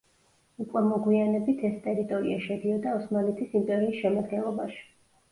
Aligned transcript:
უკვე 0.63 0.81
მოგვიანებით 0.85 1.59
ეს 1.67 1.75
ტერიტორია 1.83 2.39
შედიოდა 2.45 2.93
ოსმალეთის 3.01 3.53
იმპერიის 3.59 3.99
შემადგენლობაში. 4.07 4.81